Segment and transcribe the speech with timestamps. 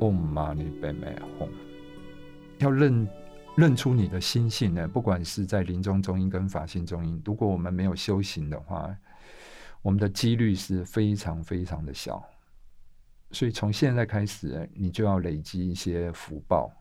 [0.00, 1.50] Om Mani Padme Hum，
[2.58, 3.06] 要认
[3.54, 4.88] 认出你的心性呢。
[4.88, 8.96] 不管是在临终中音跟法性中音，如果我们没有修行的话，
[9.82, 12.24] 我们的几率是非常非常的小。
[13.30, 16.72] 所以从现在开始，你就要累积一些福报，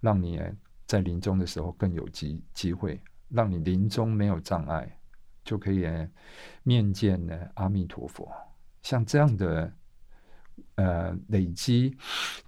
[0.00, 0.40] 让你
[0.86, 4.98] 在临终的时候更有机机会，让你临终没有障碍，
[5.44, 5.86] 就可以
[6.62, 8.26] 面见呢阿弥陀佛。
[8.82, 9.70] 像这样的
[10.74, 11.96] 呃累积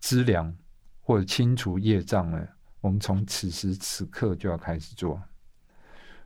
[0.01, 0.55] 资粮
[1.01, 2.49] 或者清除业障呢，
[2.81, 5.21] 我们从此时此刻就要开始做。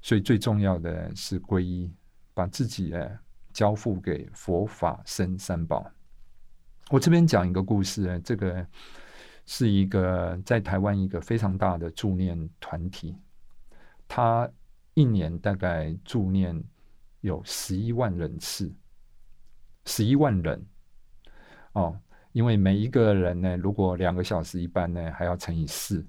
[0.01, 1.93] 所以最重要的是皈依，
[2.33, 3.19] 把自己呢
[3.53, 5.91] 交付给佛法僧三宝。
[6.91, 8.67] 我这边讲一个故事，这个
[9.45, 13.17] 是一个在台湾一个非常大的助念团体，
[14.07, 14.49] 他
[14.95, 16.63] 一年大概助念
[17.21, 18.73] 有十一万人次，
[19.85, 20.65] 十一万人
[21.79, 22.01] 哦，
[22.33, 26.05] 因为每一个人呢，如果两个小时一班呢，还要乘以四，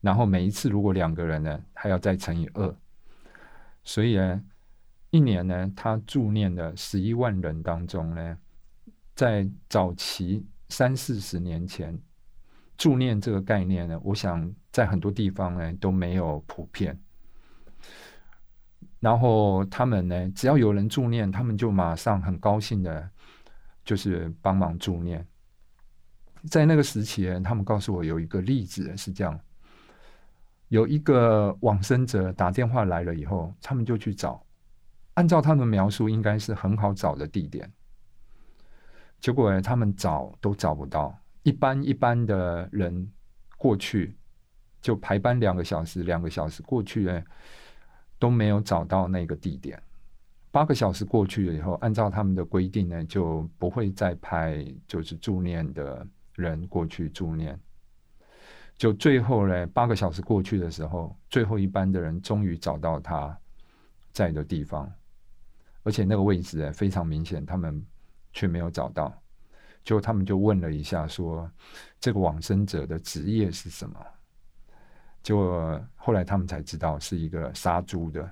[0.00, 2.74] 然后每一次如果两个人呢，还要再乘以二，
[3.84, 4.42] 所以呢，
[5.10, 8.36] 一年呢，他助念的十一万人当中呢。
[9.14, 11.96] 在早期三四十年前，
[12.78, 16.98] 助念这个概念呢，我想在很多地方呢都没有普遍。
[19.00, 23.08] 然后他们呢，只要有人助念，他们就马上很高兴的，
[23.84, 25.26] 就是帮忙助念。
[26.50, 29.38] 在那个时期，他们告诉我有一个例子是这样：
[30.68, 34.44] 有一个往生者打电话来了以后，他们就去找，
[35.14, 37.70] 按照他们描述，应该是很好找的地点。
[39.20, 43.08] 结果他们找都找不到，一般一般的人
[43.56, 44.16] 过去
[44.80, 47.22] 就排班两个小时，两个小时过去呢
[48.18, 49.80] 都没有找到那个地点。
[50.52, 57.58] 八个小时过去了以后，按照他们的规定呢，就不会再派就是助念的人过去助念。
[58.76, 63.36] 就最后呢，八个小时过去的时候，最后一班的人终于找到他
[64.12, 64.88] 在的地方，
[65.82, 67.84] 而且那个位置呢非常明显，他们。
[68.34, 69.12] 却没有找到，
[69.84, 71.46] 就他们就问了一下，说
[72.00, 73.94] 这个往生者的职业是什么？
[75.22, 78.26] 就后来他们才知道是一个杀猪的。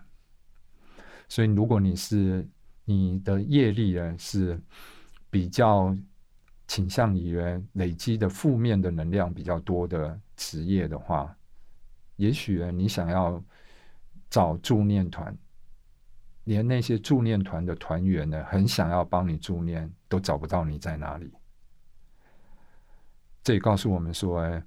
[1.31, 2.47] 所以，如果你是
[2.85, 4.61] 你的业力呢是
[5.31, 5.97] 比较
[6.67, 7.41] 倾向于
[7.75, 11.35] 累积的负面的能量比较多的职业的话，
[12.17, 13.43] 也许你想要
[14.29, 15.35] 找助念团。
[16.45, 21.33] 连那些助念团的团员呢，很想要帮你助念，都找不到你在哪里。
[23.45, 24.61] 这也告诉我们说，哎，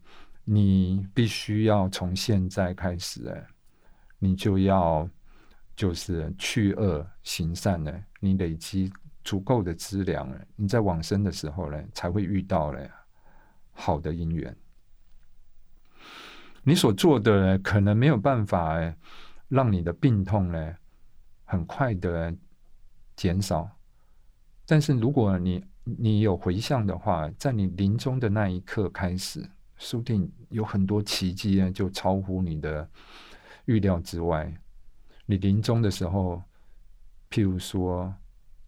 [0.45, 3.47] 你必须要从现在开始，哎，
[4.17, 5.09] 你就要
[5.75, 8.91] 就是去恶行善呢，你累积
[9.23, 12.89] 足够的资粮了，你在往生的时候呢，才会遇到了
[13.71, 14.55] 好的因缘。
[16.63, 18.77] 你所做的呢可能没有办法
[19.47, 20.75] 让你的病痛呢。
[21.45, 22.33] 很快的
[23.15, 23.69] 减少，
[24.65, 29.47] 但是如果你你有回向的话，在你临终的那一刻开始，
[29.77, 32.89] 说不定有很多奇迹呢，就超乎你的
[33.65, 34.51] 预料之外。
[35.25, 36.41] 你临终的时候，
[37.29, 38.13] 譬如说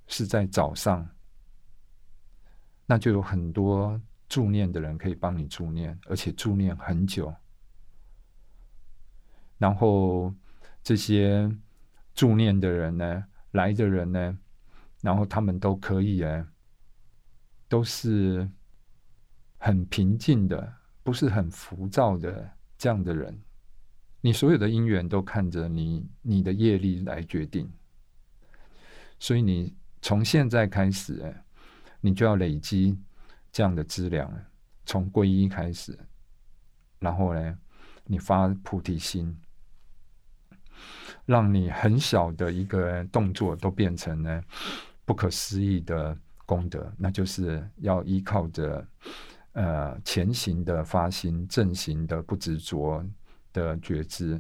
[0.08, 1.08] 是在早上，
[2.86, 7.34] 那就有很多助念的人可以帮你助念，而且助念很久，
[9.58, 10.34] 然后
[10.84, 11.50] 这些。
[12.16, 14.40] 助念的人呢，来的人呢，
[15.02, 16.46] 然后他们都可以哎，
[17.68, 18.50] 都是
[19.58, 20.74] 很平静的，
[21.04, 23.38] 不是很浮躁的这样的人。
[24.26, 27.72] 你所有的因缘都看着你你的业力来决定，
[29.20, 29.72] 所以你
[30.02, 31.32] 从现在开始，
[32.02, 32.98] 你就要累积
[33.52, 34.28] 这样的资粮，
[34.84, 35.96] 从皈依开始，
[36.98, 37.56] 然后呢，
[38.06, 39.38] 你发菩提心。
[41.28, 44.44] 让你很小的一个动作都变成呢
[45.06, 46.18] 不可思议的
[46.48, 48.88] 功德，那就是要依靠着
[49.54, 53.06] 呃前行的发心、正行的不执着
[53.56, 54.40] 的觉知，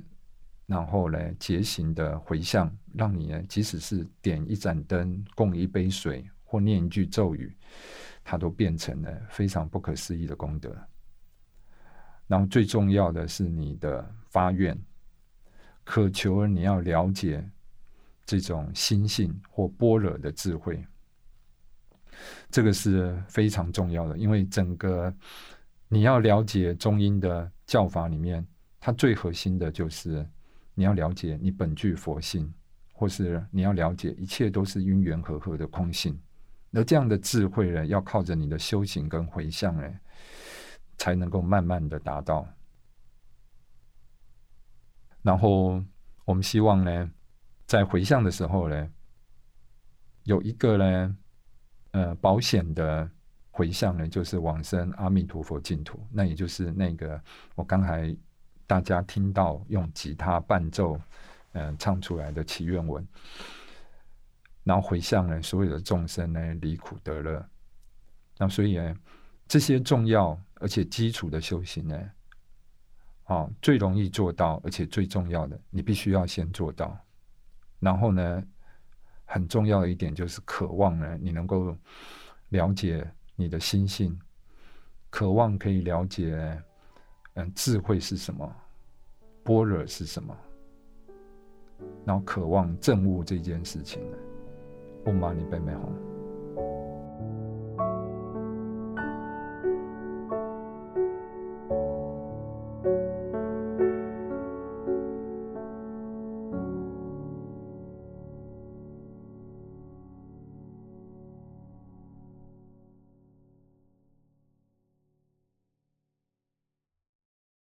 [0.67, 7.55] 然后呢结行的回向，让你呢即使是点一盏灯、供一杯水或念一句咒语，
[8.23, 10.75] 它都变成了非常不可思议的功德。
[12.27, 14.77] 然后最重要的是你的发愿。
[15.87, 17.47] 渴求你要了解
[18.25, 20.83] 这种心性或般若的智慧，
[22.49, 24.17] 这个是非常重要的。
[24.17, 25.13] 因为整个
[25.87, 28.43] 你要了解中英的教法里面，
[28.85, 30.23] 它最核心的就是
[30.75, 32.53] 你要了解你本具佛性，
[32.93, 36.15] 或是你要了解一切都是因缘和合的空性。
[36.71, 39.91] 而这样的智慧呢，要靠着你的修行跟回向呢，
[40.99, 42.47] 才能够慢慢的达到。
[45.23, 45.83] 然后
[46.23, 47.11] 我们希望呢，
[47.65, 48.87] 在回向的时候呢，
[50.25, 51.17] 有一个呢，
[51.89, 53.09] 呃，保险的
[53.49, 55.99] 回向呢，就是往生阿弥陀佛净土。
[56.11, 57.19] 那也就是那个
[57.55, 58.15] 我刚才
[58.67, 60.99] 大家听到用吉他伴奏，
[61.53, 63.07] 嗯，唱出来的祈愿文。
[64.63, 67.47] 然后回向呢，所有的众生呢，离苦得乐。
[68.37, 68.95] 那所以呢，
[69.47, 72.11] 这些重要而且基础的修行呢，
[73.25, 76.97] 啊，最容易做到，而且最重要的，你必须要先做到。
[77.79, 78.43] 然后呢，
[79.25, 81.77] 很重要的一点就是渴望呢，你能够
[82.49, 84.19] 了解你的心性，
[85.11, 86.61] 渴望可以了解，
[87.35, 88.55] 嗯，智慧是什么，
[89.43, 90.35] 般若是什么，
[92.05, 94.17] 然后渴望证悟这件事情呢。
[95.05, 96.14] 嗡嘛呢叭咪吽。